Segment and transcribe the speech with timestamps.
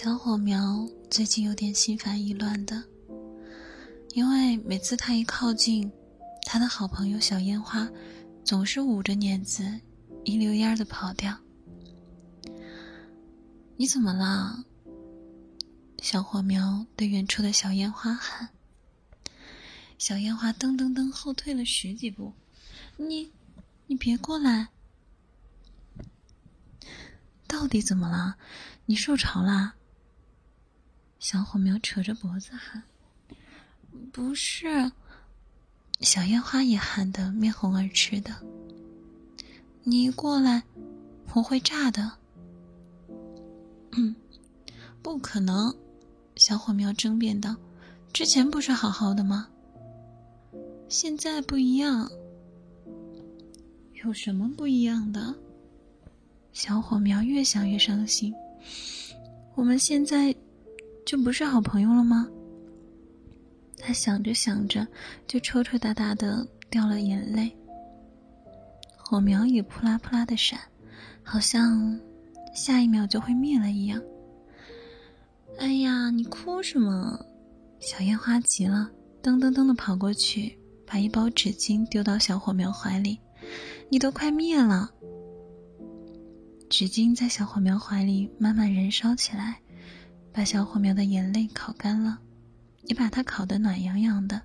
[0.00, 2.84] 小火苗最近有点心烦意乱的，
[4.10, 5.90] 因为每次他一靠近，
[6.46, 7.90] 他的好朋友小烟花
[8.44, 9.80] 总是捂着脸子，
[10.24, 11.36] 一溜烟的跑掉。
[13.76, 14.62] 你怎么了？
[16.00, 18.50] 小火苗对远处的小烟花喊。
[19.98, 22.32] 小烟花噔噔噔后退了十几步，
[22.96, 23.32] 你，
[23.88, 24.68] 你别过来！
[27.48, 28.36] 到底怎么了？
[28.86, 29.74] 你受潮啦？
[31.18, 32.82] 小火苗扯着脖子喊
[34.12, 34.92] ：“不是。”
[36.00, 38.32] 小烟花也喊得面红耳赤的。
[39.82, 40.62] 你一过来，
[41.34, 42.12] 我会炸的。
[43.92, 44.14] 嗯，
[45.02, 45.74] 不可能！
[46.36, 47.56] 小火苗争辩道
[48.12, 49.48] ：“之前不是好好的吗？”
[50.88, 52.08] 现在不一样，
[54.04, 55.34] 有什么不一样的？
[56.52, 58.32] 小火苗越想越伤心。
[59.56, 60.34] 我们现在
[61.08, 62.28] 就不是好朋友了吗？
[63.78, 64.86] 他想着想着，
[65.26, 67.50] 就抽抽搭搭的掉了眼泪。
[68.94, 70.60] 火苗也扑啦扑啦的闪，
[71.22, 71.98] 好像
[72.54, 74.02] 下一秒就会灭了一样。
[75.58, 77.18] 哎呀，你哭什么？
[77.80, 78.90] 小烟花急了，
[79.22, 80.58] 噔噔噔的跑过去。
[80.84, 83.18] 把一包纸巾丢到小火苗怀里，
[83.88, 84.90] 你都快灭了。
[86.68, 89.60] 纸巾在小火苗怀里慢慢燃烧起来，
[90.38, 92.16] 把小火苗的眼泪烤干了，
[92.84, 94.40] 也把它烤得暖洋洋的。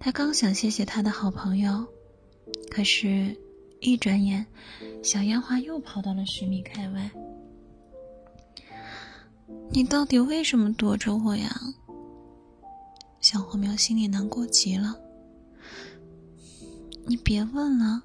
[0.00, 1.86] 他刚想谢谢他的好朋友，
[2.70, 3.38] 可是，
[3.82, 4.46] 一转眼，
[5.04, 7.10] 小烟花又跑到了十米开外。
[9.70, 11.60] 你到底为什么躲着我呀？
[13.20, 14.98] 小火苗心里难过极了。
[17.04, 18.02] 你别问了，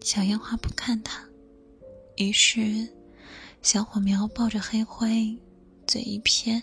[0.00, 1.24] 小烟花不看他，
[2.18, 2.88] 于是
[3.62, 5.36] 小火苗抱着黑灰，
[5.86, 6.62] 嘴一偏，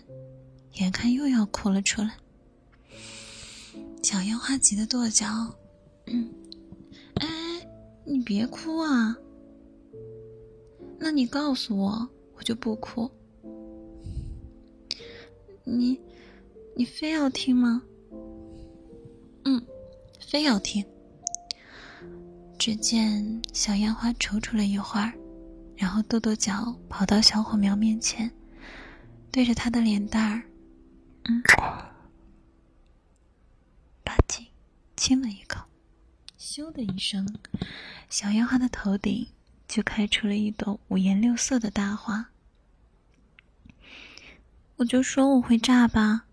[0.74, 2.18] 眼看又要哭了出来。
[4.04, 5.28] 小烟花急得跺脚
[6.08, 6.30] ：“嗯
[7.16, 7.28] 哎，
[8.04, 9.16] 你别哭啊！
[10.98, 13.10] 那你告诉我，我就不哭。
[15.64, 16.00] 你，
[16.76, 17.84] 你非要听吗？
[19.46, 19.64] 嗯，
[20.20, 20.84] 非要听。”
[22.58, 25.14] 只见小烟花踌躇了一会儿，
[25.76, 28.32] 然后跺跺脚，跑到小火苗面前，
[29.32, 30.44] 对着他的脸蛋儿，
[31.24, 31.42] 嗯，
[34.04, 34.48] 吧唧，
[34.98, 35.66] 亲了一口。
[36.38, 37.26] 咻的一声，
[38.10, 39.26] 小烟花的头顶
[39.68, 42.32] 就开出了一朵五颜六色的大花。
[44.76, 46.26] 我就说我会炸吧。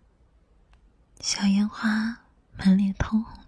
[1.21, 2.25] 小烟花
[2.57, 3.38] 满脸通红。